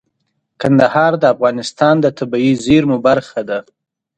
[0.61, 3.59] کندهار د افغانستان د طبیعي زیرمو برخه ده.